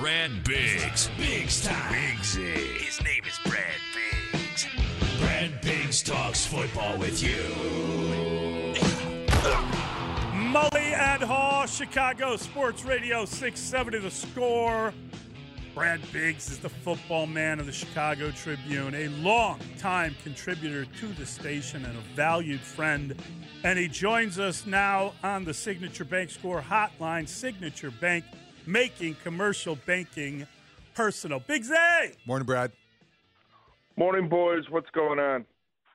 [0.00, 1.10] Brad Biggs.
[1.18, 1.92] Biggs time.
[1.92, 2.78] Biggsy.
[2.78, 3.62] His name is Brad
[3.94, 4.66] Biggs.
[5.20, 7.36] Brad Biggs talks football with you.
[10.32, 14.94] Mully and Haugh, Chicago Sports Radio 670 The Score.
[15.74, 21.26] Brad Biggs is the football man of the Chicago Tribune, a long-time contributor to the
[21.26, 23.14] station and a valued friend.
[23.64, 27.28] And he joins us now on the Signature Bank Score hotline.
[27.28, 28.24] Signature Bank
[28.66, 30.46] making commercial banking
[30.94, 31.40] personal.
[31.40, 32.12] Big A!
[32.26, 32.72] Morning, Brad.
[33.96, 34.64] Morning, boys.
[34.70, 35.44] What's going on?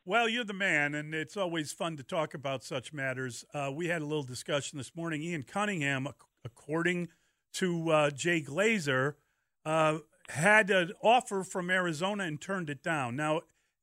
[0.05, 3.43] Well, you're the man, and it's always fun to talk about such matters.
[3.53, 5.23] Uh, we had a little discussion this morning.
[5.23, 6.07] Ian Cunningham,
[6.43, 7.07] according
[7.53, 9.15] to uh, Jay Glazer,
[9.65, 9.99] uh,
[10.29, 13.15] had an offer from Arizona and turned it down.
[13.15, 13.41] Now,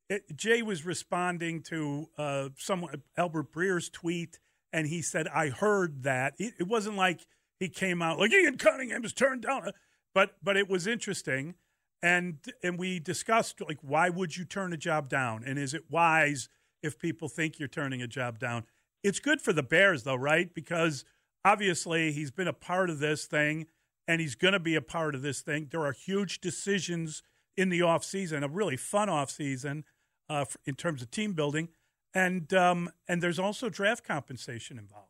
[0.09, 4.39] it, Jay was responding to uh, someone Albert Breer's tweet,
[4.71, 7.25] and he said, "I heard that." It, it wasn't like
[7.59, 9.71] he came out like Ian Cunningham has turned down,
[10.13, 11.55] but but it was interesting.
[12.01, 15.43] And and we discussed like why would you turn a job down?
[15.45, 16.49] And is it wise
[16.81, 18.65] if people think you're turning a job down?
[19.03, 20.53] It's good for the bears though right?
[20.53, 21.05] Because
[21.45, 23.67] obviously he's been a part of this thing
[24.07, 25.67] and he's going to be a part of this thing.
[25.71, 27.23] There are huge decisions
[27.55, 29.83] in the offseason a really fun offseason
[30.29, 31.69] uh, in terms of team building.
[32.13, 35.02] And um, and there's also draft compensation involved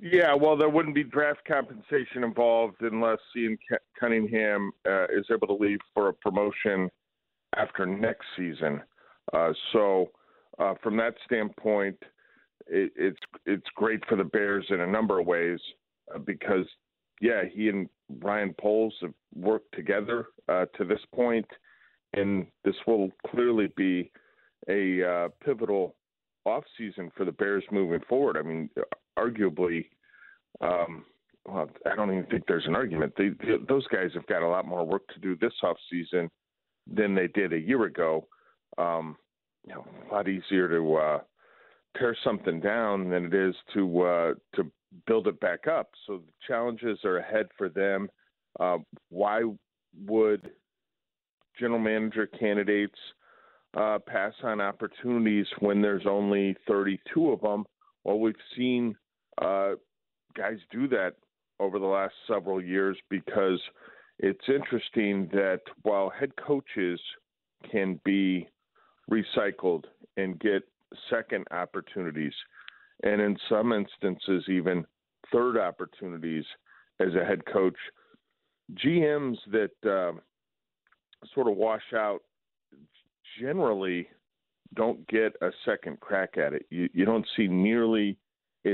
[0.00, 3.58] Yeah, well, there wouldn't be draft compensation involved unless Ian
[3.98, 6.88] Cunningham uh, is able to leave for a promotion
[7.56, 8.80] after next season.
[9.32, 10.10] Uh, so,
[10.58, 11.96] uh, from that standpoint,
[12.68, 15.58] it, it's it's great for the Bears in a number of ways
[16.14, 16.66] uh, because,
[17.20, 17.88] yeah, he and
[18.20, 21.46] Ryan Poles have worked together uh, to this point,
[22.14, 24.12] and this will clearly be
[24.68, 25.96] a uh, pivotal
[26.46, 28.36] offseason for the Bears moving forward.
[28.36, 28.70] I mean,
[29.18, 29.86] arguably,
[30.60, 31.04] um,
[31.46, 33.14] well, I don't even think there's an argument.
[33.16, 36.28] They, they, those guys have got a lot more work to do this offseason
[36.86, 38.26] than they did a year ago.
[38.76, 39.16] Um,
[39.66, 41.18] you know, a lot easier to uh,
[41.98, 44.70] tear something down than it is to uh, to
[45.06, 45.90] build it back up.
[46.06, 48.08] So the challenges are ahead for them.
[48.58, 48.78] Uh,
[49.10, 49.42] why
[50.06, 50.50] would
[51.58, 52.98] general manager candidates
[53.76, 57.64] uh, pass on opportunities when there's only 32 of them?
[58.04, 58.96] Well, we've seen
[59.42, 59.74] uh,
[60.36, 61.14] guys do that
[61.60, 63.60] over the last several years because
[64.18, 67.00] it's interesting that while head coaches
[67.70, 68.48] can be
[69.10, 69.84] recycled
[70.16, 70.62] and get
[71.10, 72.32] second opportunities,
[73.02, 74.84] and in some instances, even
[75.32, 76.44] third opportunities
[77.00, 77.76] as a head coach,
[78.74, 80.18] GMs that uh,
[81.34, 82.20] sort of wash out
[83.40, 84.08] generally
[84.74, 86.66] don't get a second crack at it.
[86.70, 88.18] You, you don't see nearly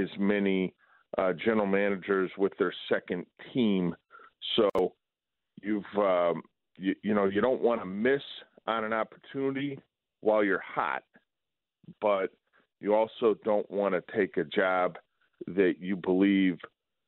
[0.03, 0.75] as many
[1.19, 3.95] uh, general managers with their second team.
[4.57, 4.95] So
[5.63, 6.43] you've um,
[6.77, 8.23] you, you know you don't want to miss
[8.67, 9.79] on an opportunity
[10.21, 11.05] while you're hot,
[12.01, 12.31] but
[12.81, 14.97] you also don't want to take a job
[15.47, 16.59] that you believe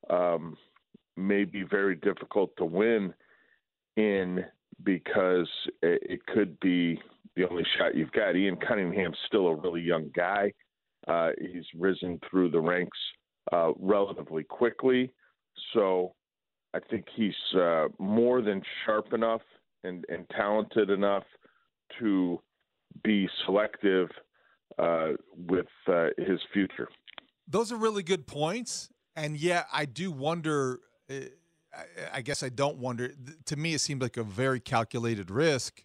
[0.09, 0.55] um,
[1.15, 3.13] may be very difficult to win
[3.95, 4.45] in
[4.83, 5.49] because
[5.81, 6.99] it, it could be
[7.35, 8.35] the only shot you've got.
[8.35, 10.53] Ian Cunningham's still a really young guy.
[11.07, 12.97] Uh, he's risen through the ranks
[13.51, 15.11] uh, relatively quickly.
[15.73, 16.13] So
[16.73, 19.41] I think he's uh, more than sharp enough
[19.83, 21.23] and, and talented enough
[21.99, 22.39] to
[23.03, 24.09] be selective
[24.77, 25.11] uh,
[25.47, 26.89] with uh, his future.
[27.47, 28.89] Those are really good points.
[29.15, 30.81] And yet, I do wonder.
[31.09, 31.21] Uh,
[32.13, 33.11] I guess I don't wonder.
[33.45, 35.83] To me, it seems like a very calculated risk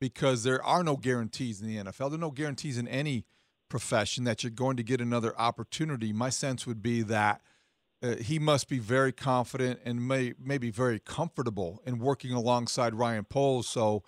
[0.00, 2.10] because there are no guarantees in the NFL.
[2.10, 3.26] There are no guarantees in any
[3.70, 6.12] profession that you're going to get another opportunity.
[6.12, 7.40] My sense would be that
[8.02, 13.24] uh, he must be very confident and may maybe very comfortable in working alongside Ryan
[13.24, 13.66] Poles.
[13.66, 14.02] So,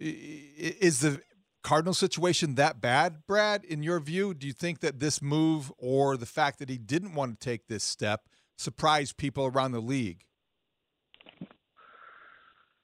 [0.00, 1.20] is the
[1.62, 3.64] Cardinal situation that bad, Brad?
[3.64, 7.14] In your view, do you think that this move or the fact that he didn't
[7.14, 8.28] want to take this step
[8.58, 10.24] surprised people around the league?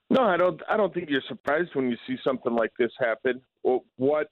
[0.08, 0.61] No, I don't.
[0.69, 3.40] I don't think you're surprised when you see something like this happen.
[3.96, 4.28] What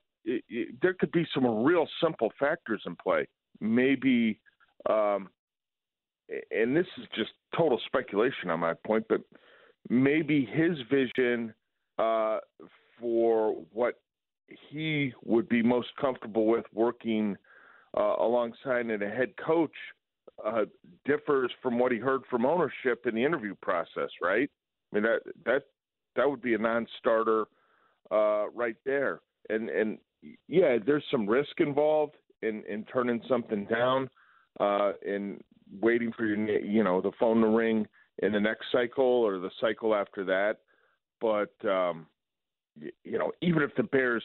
[0.82, 3.26] there could be some real simple factors in play.
[3.60, 4.40] Maybe,
[4.88, 5.28] um,
[6.50, 9.20] and this is just total speculation on my point, but
[9.88, 11.54] maybe his vision
[11.98, 12.38] uh,
[13.00, 13.94] for what
[14.70, 17.36] he would be most comfortable with working
[17.96, 19.72] uh, alongside a head coach
[20.44, 20.64] uh,
[21.04, 24.48] differs from what he heard from ownership in the interview process, right?
[24.92, 25.62] I mean that that
[26.16, 27.46] that would be a non-starter
[28.10, 29.20] uh, right there.
[29.48, 29.98] And and
[30.48, 34.08] yeah, there's some risk involved in in turning something down,
[34.60, 35.40] uh, in
[35.80, 37.86] waiting for your you know the phone to ring
[38.22, 40.58] in the next cycle or the cycle after that.
[41.20, 42.06] But um,
[43.04, 44.24] you know, even if the Bears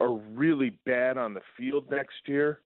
[0.00, 2.60] are really bad on the field next year,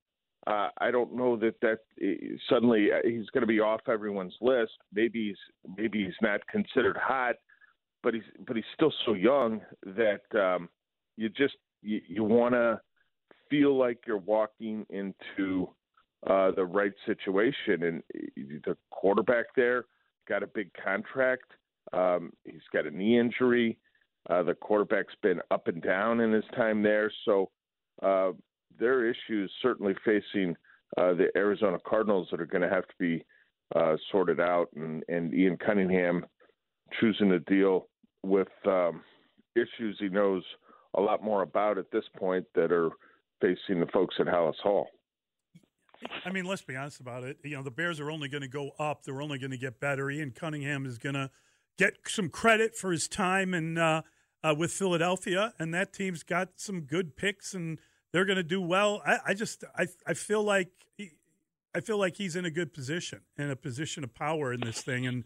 [0.46, 4.36] uh, I don't know that that uh, suddenly uh, he's going to be off everyone's
[4.40, 4.72] list.
[4.92, 7.36] Maybe he's maybe he's not considered hot,
[8.02, 10.68] but he's but he's still so young that um,
[11.16, 12.80] you just you, you want to
[13.50, 15.68] feel like you're walking into
[16.26, 17.82] uh, the right situation.
[17.82, 18.02] And
[18.36, 19.84] the quarterback there
[20.28, 21.50] got a big contract.
[21.92, 23.78] Um, he's got a knee injury.
[24.28, 27.50] Uh, the quarterback's been up and down in his time there, so
[28.02, 28.32] uh,
[28.78, 30.54] there are issues certainly facing
[30.98, 33.24] uh, the Arizona Cardinals that are going to have to be
[33.74, 34.68] uh, sorted out.
[34.76, 36.26] And, and Ian Cunningham
[37.00, 37.88] choosing to deal
[38.22, 39.02] with um,
[39.56, 40.42] issues he knows
[40.94, 42.90] a lot more about at this point that are
[43.40, 44.88] facing the folks at Halas Hall.
[46.24, 47.38] I mean, let's be honest about it.
[47.42, 49.04] You know, the Bears are only going to go up.
[49.04, 50.10] They're only going to get better.
[50.10, 51.30] Ian Cunningham is going to
[51.76, 54.02] get some credit for his time and uh,
[54.42, 57.78] uh, with Philadelphia, and that team's got some good picks, and
[58.12, 59.02] they're going to do well.
[59.04, 61.12] I, I just I I feel like he,
[61.74, 64.82] I feel like he's in a good position, in a position of power in this
[64.82, 65.24] thing, and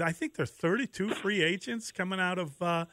[0.00, 2.86] I think there are 32 free agents coming out of uh,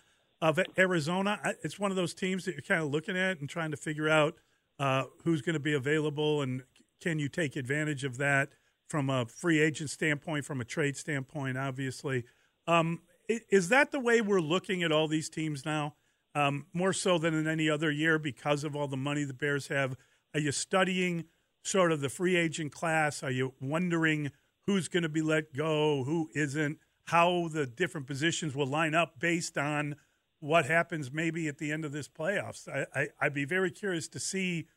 [0.43, 1.39] of Arizona.
[1.63, 4.09] It's one of those teams that you're kind of looking at and trying to figure
[4.09, 4.35] out
[4.77, 6.63] uh, who's going to be available and
[7.01, 8.49] can you take advantage of that
[8.89, 12.25] from a free agent standpoint, from a trade standpoint, obviously.
[12.67, 15.95] Um, is that the way we're looking at all these teams now?
[16.35, 19.69] Um, more so than in any other year because of all the money the Bears
[19.69, 19.95] have.
[20.33, 21.23] Are you studying
[21.63, 23.23] sort of the free agent class?
[23.23, 24.31] Are you wondering
[24.67, 29.19] who's going to be let go, who isn't, how the different positions will line up
[29.21, 29.95] based on
[30.43, 32.67] what happens maybe at the end of this playoffs?
[32.67, 34.67] I, I, I'd be very curious to see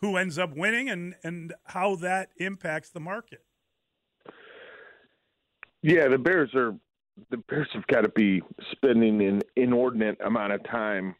[0.00, 3.44] who ends up winning and, and how that impacts the market.
[5.80, 6.74] Yeah, the Bears are
[7.30, 8.42] the Bears have got to be
[8.72, 11.14] spending an inordinate amount of time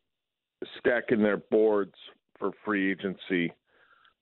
[0.78, 1.94] stacking their boards
[2.40, 3.52] for free agency,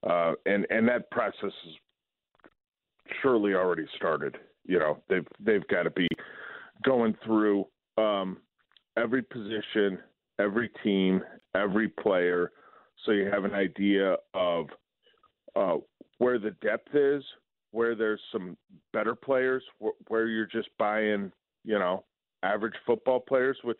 [0.06, 1.74] uh, and and that process has
[3.22, 4.36] surely already started.
[4.66, 6.08] You know, they've they've got to be
[6.84, 7.66] going through
[7.96, 8.38] um,
[9.00, 9.98] every position,
[10.38, 11.22] every team,
[11.54, 12.52] every player,
[13.04, 14.66] so you have an idea of
[15.56, 15.76] uh,
[16.18, 17.24] where the depth is,
[17.70, 18.56] where there's some
[18.92, 21.32] better players, wh- where you're just buying
[21.64, 22.04] you know,
[22.42, 23.78] average football players, which,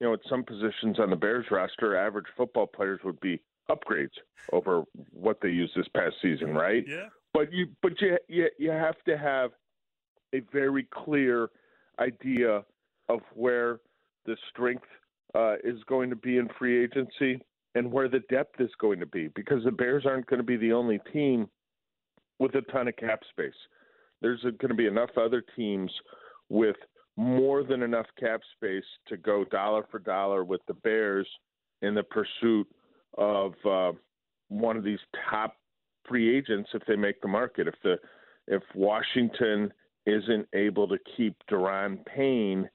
[0.00, 3.40] you know, at some positions on the Bears roster, average football players would be
[3.70, 4.16] upgrades
[4.52, 6.84] over what they used this past season, right?
[6.86, 7.08] Yeah.
[7.32, 9.52] But you, but you, you, you have to have
[10.34, 11.48] a very clear
[11.98, 12.64] idea
[13.08, 13.80] of where
[14.26, 14.86] the strength
[15.34, 17.40] uh, is going to be in free agency
[17.74, 20.56] and where the depth is going to be, because the Bears aren't going to be
[20.56, 21.48] the only team
[22.38, 23.52] with a ton of cap space.
[24.22, 25.90] There's going to be enough other teams
[26.48, 26.76] with
[27.16, 31.28] more than enough cap space to go dollar for dollar with the Bears
[31.82, 32.66] in the pursuit
[33.18, 33.92] of uh,
[34.48, 34.98] one of these
[35.30, 35.56] top
[36.08, 37.68] free agents if they make the market.
[37.68, 37.96] If the
[38.46, 39.72] if Washington
[40.06, 42.68] isn't able to keep Daron Payne,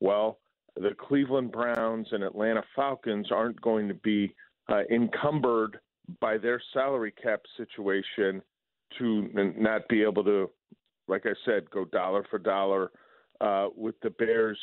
[0.00, 0.38] well,
[0.76, 4.34] the Cleveland Browns and Atlanta Falcons aren't going to be
[4.68, 5.78] uh, encumbered
[6.20, 8.42] by their salary cap situation
[8.98, 10.50] to not be able to,
[11.08, 12.90] like I said, go dollar for dollar
[13.40, 14.58] uh, with the Bears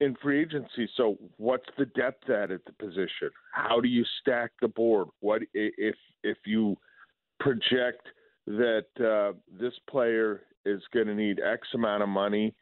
[0.00, 0.88] in free agency.
[0.96, 3.30] So, what's the depth at at the position?
[3.52, 5.08] How do you stack the board?
[5.20, 6.76] What if if you
[7.40, 8.06] project
[8.46, 12.54] that uh, this player is going to need X amount of money?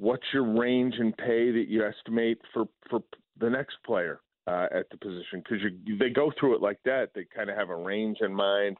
[0.00, 3.00] What's your range in pay that you estimate for for
[3.38, 5.42] the next player uh, at the position?
[5.44, 5.58] Because
[5.98, 7.10] they go through it like that.
[7.14, 8.78] They kind of have a range in mind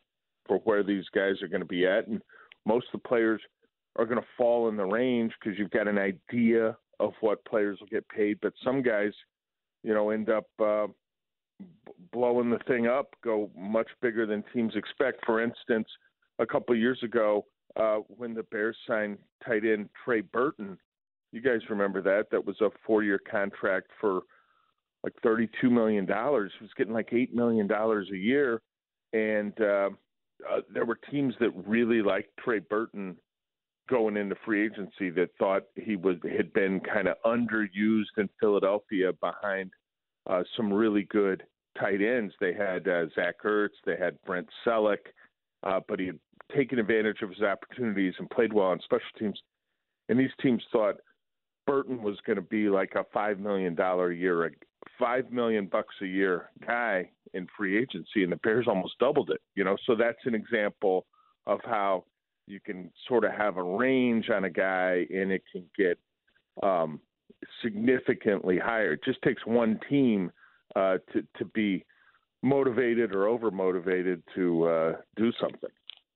[0.49, 2.23] for where these guys are going to be at, and
[2.65, 3.43] most of the players
[3.97, 7.79] are going to fall in the range because you've got an idea of what players
[7.81, 8.39] will get paid.
[8.41, 9.13] But some guys,
[9.83, 10.87] you know, end up uh,
[12.13, 15.27] blowing the thing up, go much bigger than teams expect.
[15.27, 15.89] For instance,
[16.39, 17.45] a couple years ago,
[17.77, 20.79] uh, when the Bears signed tight end Trey Burton,
[21.33, 22.27] you guys remember that?
[22.31, 24.23] That was a four-year contract for
[25.03, 26.53] like thirty-two million dollars.
[26.59, 28.61] He was getting like eight million dollars a year,
[29.13, 29.91] and uh,
[30.51, 33.17] uh, there were teams that really liked Trey Burton
[33.89, 39.13] going into free agency that thought he was had been kind of underused in Philadelphia
[39.21, 39.71] behind
[40.29, 41.43] uh, some really good
[41.79, 42.33] tight ends.
[42.41, 44.99] They had uh, Zach Ertz, they had Brent Celek,
[45.63, 46.19] uh, but he had
[46.55, 49.41] taken advantage of his opportunities and played well on special teams.
[50.09, 50.97] And these teams thought
[51.71, 54.53] Burton was going to be like a five million dollar a year,
[54.99, 59.41] five million bucks a year guy in free agency, and the Bears almost doubled it.
[59.55, 61.07] You know, so that's an example
[61.47, 62.05] of how
[62.49, 65.97] you can sort of have a range on a guy, and it can get
[66.61, 66.99] um,
[67.63, 68.95] significantly higher.
[68.95, 70.33] It just takes one team
[70.75, 71.85] uh, to to be
[72.43, 75.71] motivated or over motivated to uh, do something.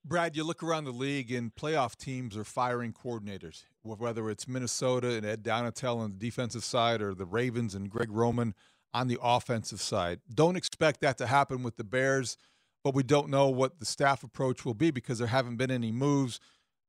[0.07, 5.15] Brad, you look around the league and playoff teams are firing coordinators, whether it's Minnesota
[5.15, 8.55] and Ed Donatell on the defensive side or the Ravens and Greg Roman
[8.93, 10.21] on the offensive side.
[10.33, 12.37] Don't expect that to happen with the Bears,
[12.83, 15.91] but we don't know what the staff approach will be because there haven't been any
[15.91, 16.39] moves.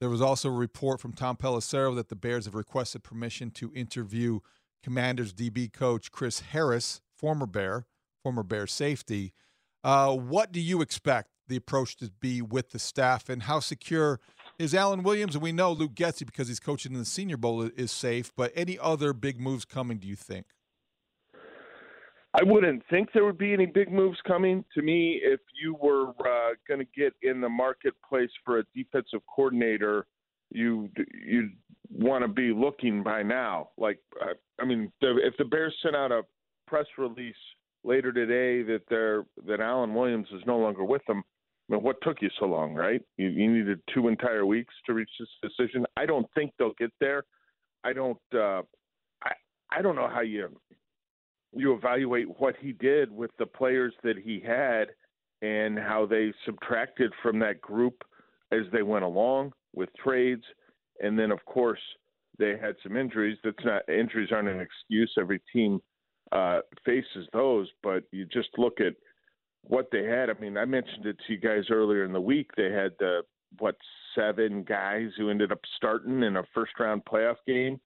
[0.02, 3.74] There was also a report from Tom Pelissero that the Bears have requested permission to
[3.74, 4.42] interview
[4.84, 7.86] Commanders DB coach Chris Harris, former Bear,
[8.22, 9.32] former Bear safety.
[9.86, 14.20] Uh, what do you expect the approach to be with the staff, and how secure
[14.58, 15.36] is Alan Williams?
[15.36, 18.32] And we know Luke Getsy because he's coaching in the Senior Bowl is safe.
[18.36, 19.98] But any other big moves coming?
[19.98, 20.46] Do you think?
[22.38, 24.66] I wouldn't think there would be any big moves coming.
[24.74, 29.22] To me, if you were uh, going to get in the marketplace for a defensive
[29.34, 30.06] coordinator,
[30.52, 30.90] you
[31.26, 31.52] you
[31.90, 33.70] want to be looking by now.
[33.78, 36.24] Like, uh, I mean, the, if the Bears sent out a
[36.68, 37.36] press release
[37.86, 41.22] later today that they're that Alan Williams is no longer with them, I
[41.70, 43.02] mean, what took you so long, right?
[43.18, 45.86] You, you needed two entire weeks to reach this decision.
[45.98, 47.24] I don't think they'll get there.
[47.84, 48.18] I don't.
[48.34, 48.62] Uh,
[49.24, 49.32] I
[49.72, 50.50] I don't know how you
[51.56, 54.90] you evaluate what he did with the players that he had
[55.42, 58.04] and how they subtracted from that group
[58.52, 60.44] as they went along with trades,
[61.02, 61.80] and then of course
[62.38, 63.38] they had some injuries.
[63.44, 65.14] That's not injuries aren't an excuse.
[65.20, 65.80] Every team
[66.32, 68.94] uh, faces those, but you just look at
[69.68, 70.30] what they had.
[70.30, 72.52] I mean, I mentioned it to you guys earlier in the week.
[72.56, 73.22] They had uh,
[73.60, 73.76] what
[74.16, 77.80] seven guys who ended up starting in a first round playoff game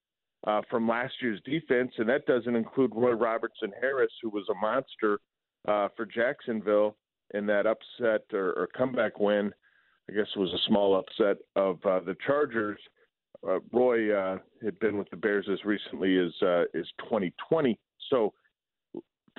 [0.47, 4.55] uh, from last year's defense, and that doesn't include Roy Robertson Harris, who was a
[4.55, 5.19] monster
[5.67, 6.95] uh, for Jacksonville
[7.33, 9.51] in that upset or, or, comeback win.
[10.09, 12.79] I guess it was a small upset of uh, the Chargers.
[13.47, 17.77] Uh, Roy uh, had been with the Bears as recently as uh, as 2020,
[18.09, 18.33] so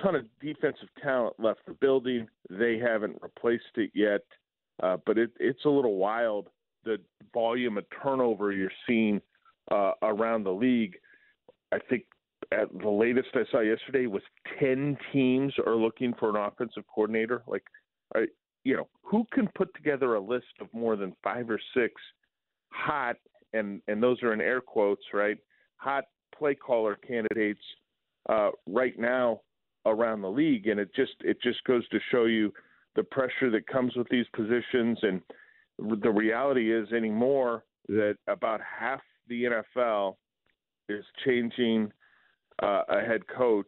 [0.01, 2.27] ton of defensive talent left the building.
[2.49, 4.21] They haven't replaced it yet,
[4.81, 6.47] uh, but it, it's a little wild
[6.83, 6.97] the
[7.33, 9.21] volume of turnover you're seeing
[9.69, 10.95] uh, around the league.
[11.71, 12.03] I think
[12.51, 14.23] at the latest I saw yesterday was
[14.59, 17.43] 10 teams are looking for an offensive coordinator.
[17.47, 17.63] Like,
[18.15, 18.25] I,
[18.63, 21.93] you know, who can put together a list of more than five or six
[22.69, 23.15] hot,
[23.53, 25.37] and, and those are in air quotes, right?
[25.77, 26.05] Hot
[26.37, 27.61] play caller candidates
[28.29, 29.41] uh, right now
[29.85, 32.53] around the league, and it just it just goes to show you
[32.95, 34.99] the pressure that comes with these positions.
[35.01, 35.21] And
[36.01, 39.43] the reality is anymore that about half the
[39.79, 40.15] NFL
[40.89, 41.91] is changing
[42.61, 43.67] uh, a head coach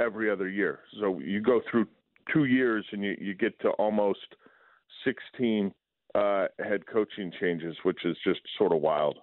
[0.00, 0.80] every other year.
[1.00, 1.86] So you go through
[2.32, 4.36] two years and you, you get to almost
[5.04, 5.72] 16
[6.14, 9.18] uh, head coaching changes, which is just sort of wild.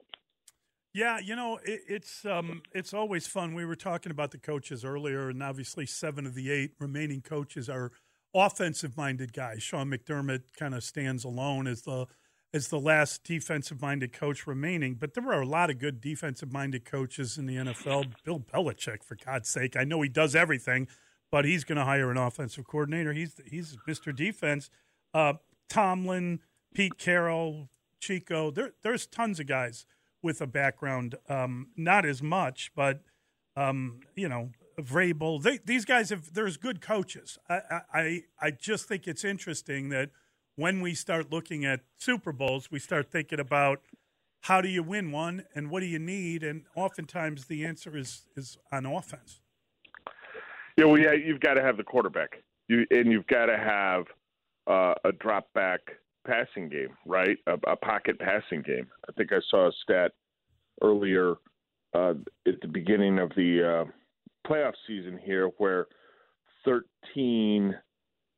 [0.94, 3.54] Yeah, you know, it, it's um, it's always fun.
[3.54, 7.70] We were talking about the coaches earlier, and obviously seven of the eight remaining coaches
[7.70, 7.92] are
[8.34, 9.64] offensive-minded guys.
[9.64, 12.08] Sean McDermott kind of stands alone as the
[12.54, 17.38] as the last defensive-minded coach remaining, but there are a lot of good defensive-minded coaches
[17.38, 18.12] in the NFL.
[18.26, 20.90] Bill Belichick, for God's sake, I know he does everything,
[21.32, 23.14] but he's going to hire an offensive coordinator.
[23.14, 24.14] He's he's Mr.
[24.14, 24.70] Defense.
[25.14, 25.34] Uh,
[25.70, 26.42] Tomlin,
[26.74, 27.70] Pete Carroll,
[28.02, 28.52] Chico.
[28.52, 29.86] There, there's tons of guys
[30.22, 33.02] with a background, um, not as much, but
[33.56, 35.42] um, you know, Vrabel.
[35.42, 36.34] They, these guys have.
[36.34, 37.38] There's good coaches.
[37.50, 40.10] I, I I just think it's interesting that
[40.56, 43.82] when we start looking at Super Bowls, we start thinking about
[44.42, 48.28] how do you win one and what do you need, and oftentimes the answer is
[48.36, 49.42] is on offense.
[50.78, 54.06] Yeah, well, yeah, you've got to have the quarterback, you and you've got to have
[54.68, 55.82] uh, a drop back
[56.26, 57.38] passing game, right?
[57.48, 58.88] A, a, pocket passing game.
[59.10, 60.12] I think I saw a stat
[60.82, 61.36] earlier
[61.94, 62.14] uh,
[62.48, 63.92] at the beginning of the uh,
[64.50, 65.88] playoff season here where
[66.66, 67.76] 13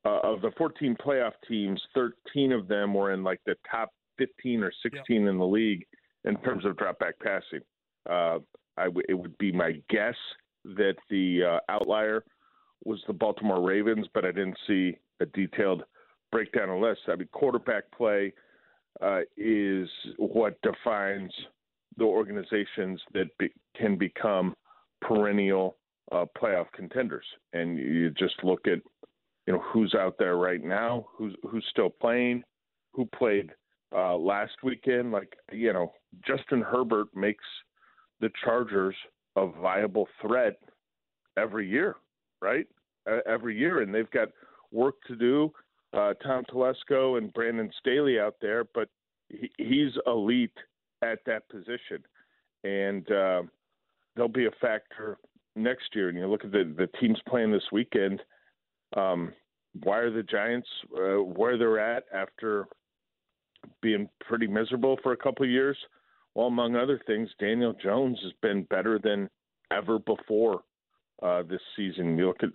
[0.06, 4.64] uh, of the 14 playoff teams, 13 of them were in like the top 15
[4.64, 5.86] or 16 in the league
[6.26, 7.62] in terms of drop back passing.
[8.10, 8.40] Uh,
[8.78, 10.16] I w- it would be my guess
[10.66, 12.24] that the uh, outlier
[12.86, 15.84] was the Baltimore Ravens, but I didn't see a detailed
[16.34, 17.02] breakdown of list.
[17.08, 18.34] I mean, quarterback play
[19.02, 19.88] uh, is
[20.18, 21.32] what defines
[21.98, 23.50] the organizations that be,
[23.80, 24.56] can become
[25.02, 25.78] perennial
[26.12, 27.26] uh, playoff contenders.
[27.54, 28.80] And you just look at,
[29.46, 32.44] you know, who's out there right now, who's who's still playing,
[32.94, 33.50] who played
[33.96, 35.12] uh, last weekend.
[35.12, 35.94] Like, you know,
[36.28, 37.46] Justin Herbert makes
[38.22, 38.96] the Chargers
[39.36, 40.56] a viable threat
[41.38, 41.96] every year,
[42.42, 42.68] right?
[43.10, 44.30] Uh, every year, and they've got
[44.72, 45.52] work to do.
[45.94, 48.90] Uh, Tom Telesco and Brandon Staley out there, but
[49.30, 50.58] he, he's elite
[51.04, 52.04] at that position,
[52.64, 53.44] and uh,
[54.16, 55.18] they'll be a factor
[55.56, 56.10] next year.
[56.10, 58.22] And you look at the the teams playing this weekend.
[58.98, 59.34] Um,
[59.84, 62.68] why are the Giants uh, where they're at after
[63.82, 65.78] being pretty miserable for a couple of years?
[66.36, 69.30] Well, among other things, Daniel Jones has been better than
[69.72, 70.62] ever before
[71.22, 72.18] uh, this season.
[72.18, 72.50] You look at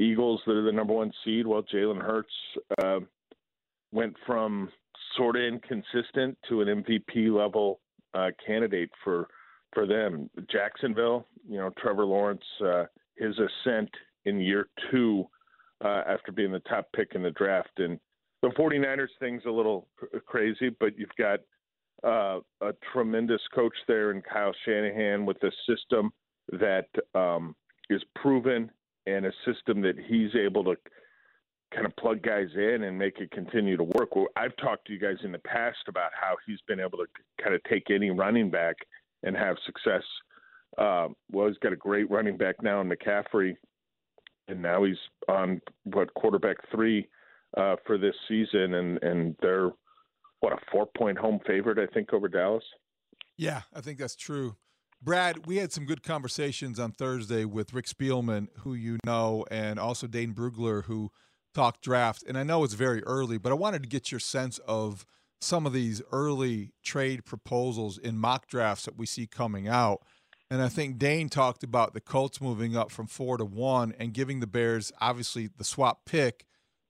[0.00, 1.46] Eagles that are the number one seed.
[1.46, 2.32] Well, Jalen Hurts
[2.82, 3.00] uh,
[3.92, 4.70] went from
[5.16, 7.80] sort of inconsistent to an MVP level
[8.14, 9.28] uh, candidate for
[9.72, 10.28] for them.
[10.50, 12.84] Jacksonville, you know, Trevor Lawrence, uh,
[13.16, 13.90] his ascent
[14.24, 15.24] in year two
[15.84, 17.78] uh, after being the top pick in the draft.
[17.78, 18.00] And
[18.42, 19.86] the 49ers thing's a little
[20.26, 21.40] crazy, but you've got
[22.02, 26.10] uh, a tremendous coach there in Kyle Shanahan with a system
[26.52, 27.54] that um,
[27.90, 28.70] is proven
[29.06, 30.76] and a system that he's able to
[31.74, 34.16] kind of plug guys in and make it continue to work.
[34.16, 37.06] Well, I've talked to you guys in the past about how he's been able to
[37.42, 38.76] kind of take any running back
[39.22, 40.02] and have success.
[40.78, 43.56] Uh, well, he's got a great running back now in McCaffrey,
[44.48, 44.96] and now he's
[45.28, 47.08] on what quarterback three
[47.56, 49.70] uh, for this season, and and they're
[50.40, 52.64] what a four point home favorite, I think, over Dallas.
[53.36, 54.56] Yeah, I think that's true.
[55.02, 59.78] Brad, we had some good conversations on Thursday with Rick Spielman, who you know, and
[59.78, 61.10] also Dane Brugler, who
[61.54, 62.22] talked draft.
[62.28, 65.06] And I know it's very early, but I wanted to get your sense of
[65.40, 70.02] some of these early trade proposals in mock drafts that we see coming out.
[70.50, 74.12] And I think Dane talked about the Colts moving up from four to one and
[74.12, 76.44] giving the Bears obviously the swap pick,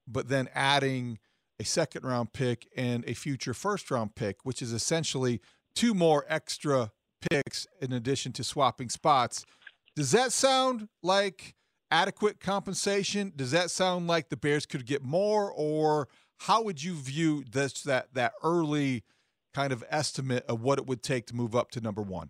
[0.05, 1.17] but then adding
[1.61, 5.39] a second round pick and a future first round pick, which is essentially
[5.75, 6.91] two more extra
[7.29, 9.45] picks in addition to swapping spots.
[9.95, 11.55] Does that sound like
[11.91, 13.33] adequate compensation?
[13.35, 16.07] Does that sound like the Bears could get more, or
[16.39, 19.03] how would you view this that that early
[19.53, 22.29] kind of estimate of what it would take to move up to number one?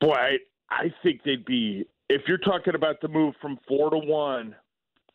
[0.00, 0.36] Boy, I,
[0.70, 4.54] I think they'd be if you're talking about the move from four to one.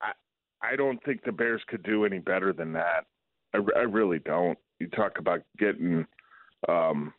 [0.01, 0.11] I
[0.61, 3.05] I don't think the Bears could do any better than that.
[3.53, 4.57] I, I really don't.
[4.79, 6.05] You talk about getting
[6.67, 7.13] um,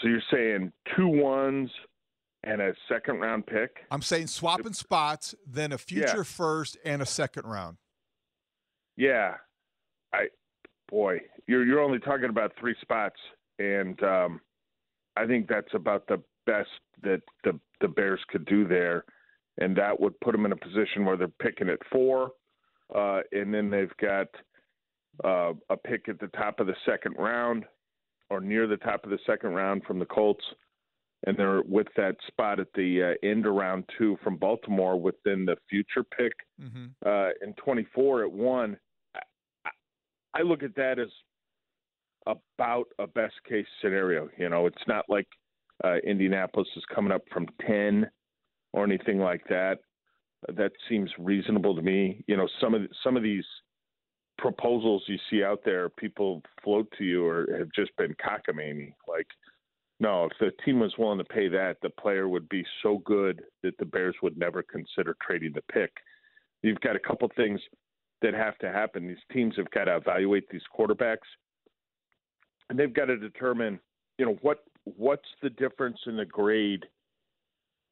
[0.00, 1.70] so you're saying two ones
[2.42, 3.78] and a second round pick?
[3.90, 6.22] I'm saying swapping spots, then a future yeah.
[6.24, 7.78] first and a second round.
[8.96, 9.34] Yeah,
[10.12, 10.26] I
[10.88, 13.18] boy, you're you're only talking about three spots,
[13.58, 14.40] and um,
[15.16, 16.68] I think that's about the best
[17.02, 19.04] that the the Bears could do there,
[19.58, 22.32] and that would put them in a position where they're picking at four,
[22.94, 24.28] uh, and then they've got
[25.24, 27.64] uh, a pick at the top of the second round,
[28.30, 30.44] or near the top of the second round from the Colts,
[31.26, 35.44] and they're with that spot at the uh, end of round two from Baltimore within
[35.44, 36.86] the future pick mm-hmm.
[37.06, 38.76] uh, in 24 at one.
[39.14, 39.70] I,
[40.34, 41.08] I look at that as
[42.26, 44.28] about a best case scenario.
[44.38, 45.28] You know, it's not like
[45.82, 48.08] uh, Indianapolis is coming up from 10
[48.72, 49.78] or anything like that.
[50.54, 52.22] That seems reasonable to me.
[52.26, 53.44] You know, some of some of these
[54.38, 58.94] proposals you see out there, people float to you or have just been cockamamie.
[59.08, 59.26] Like,
[60.00, 63.42] no, if the team was willing to pay that, the player would be so good
[63.62, 65.92] that the Bears would never consider trading the pick.
[66.62, 67.60] You've got a couple things
[68.22, 69.06] that have to happen.
[69.06, 71.28] These teams have got to evaluate these quarterbacks,
[72.68, 73.78] and they've got to determine,
[74.18, 76.84] you know, what what's the difference in the grade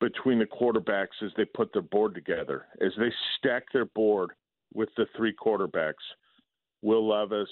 [0.01, 4.31] between the quarterbacks as they put their board together, as they stack their board
[4.75, 5.95] with the three quarterbacks
[6.83, 7.49] Will Levis,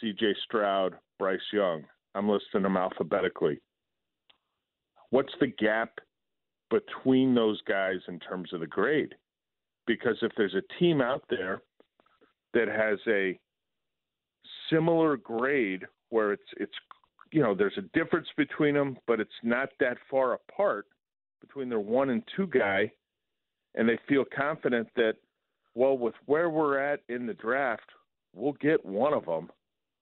[0.00, 0.34] C.J.
[0.44, 1.84] Stroud, Bryce Young.
[2.14, 3.60] I'm listing them alphabetically.
[5.10, 5.98] What's the gap
[6.70, 9.14] between those guys in terms of the grade?
[9.86, 11.62] Because if there's a team out there
[12.54, 13.38] that has a
[14.70, 16.72] similar grade where it's it's
[17.32, 20.86] you know there's a difference between them, but it's not that far apart
[21.40, 22.90] between their one and two guy,
[23.74, 25.14] and they feel confident that
[25.74, 27.88] well, with where we're at in the draft,
[28.34, 29.50] we'll get one of them.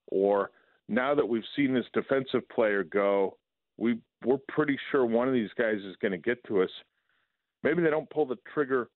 [0.08, 0.50] Or
[0.88, 3.36] now that we've seen this defensive player go,
[3.76, 6.70] we we're pretty sure one of these guys is going to get to us.
[7.62, 8.88] maybe they don't pull the trigger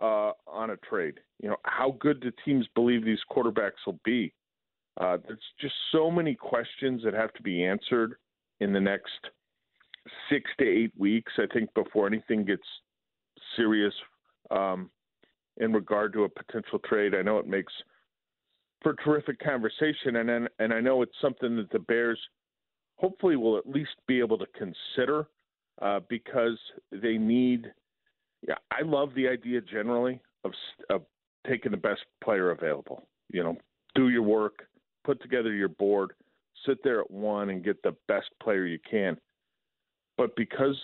[0.00, 1.20] uh, on a trade.
[1.42, 4.32] You know, how good do teams believe these quarterbacks will be?
[4.98, 8.14] Uh, there's just so many questions that have to be answered
[8.60, 9.20] in the next
[10.30, 11.32] six to eight weeks.
[11.38, 12.66] I think before anything gets
[13.56, 13.94] serious
[14.50, 14.90] um,
[15.58, 17.14] in regard to a potential trade.
[17.14, 17.72] I know it makes
[18.82, 22.18] for terrific conversation, and and, and I know it's something that the Bears
[22.96, 25.26] hopefully will at least be able to consider
[25.80, 26.58] uh, because
[26.92, 27.72] they need.
[28.46, 30.52] Yeah, I love the idea generally of
[30.88, 31.02] of
[31.46, 33.06] taking the best player available.
[33.32, 33.56] You know,
[33.94, 34.64] do your work,
[35.04, 36.12] put together your board,
[36.66, 39.16] sit there at one, and get the best player you can.
[40.16, 40.76] But because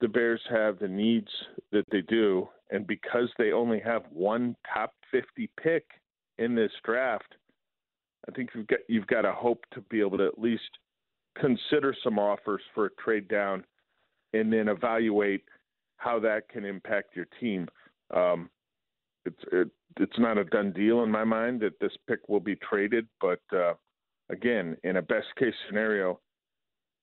[0.00, 1.28] the Bears have the needs
[1.72, 5.84] that they do, and because they only have one top 50 pick
[6.38, 7.34] in this draft,
[8.28, 10.78] I think you've got you've got to hope to be able to at least
[11.38, 13.64] consider some offers for a trade down,
[14.32, 15.44] and then evaluate
[15.96, 17.68] how that can impact your team.
[18.14, 18.50] Um,
[19.24, 22.56] it's it, it's not a done deal in my mind that this pick will be
[22.56, 23.74] traded, but uh,
[24.30, 26.20] again, in a best case scenario,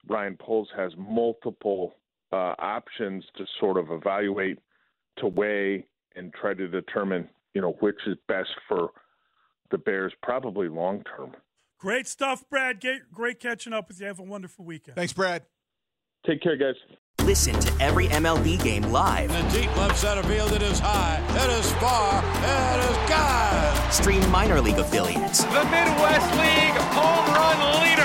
[0.07, 1.95] Ryan Poles has multiple
[2.31, 4.59] uh, options to sort of evaluate,
[5.17, 8.91] to weigh, and try to determine, you know, which is best for
[9.71, 11.31] the Bears, probably long term.
[11.79, 12.83] Great stuff, Brad.
[13.13, 14.07] Great catching up with you.
[14.07, 14.95] Have a wonderful weekend.
[14.95, 15.43] Thanks, Brad.
[16.25, 16.75] Take care, guys.
[17.25, 19.31] Listen to every MLB game live.
[19.31, 23.91] In the deep left center field, it is high, it is far, it is God.
[23.91, 25.43] Stream minor league affiliates.
[25.43, 28.04] The Midwest League home run leader.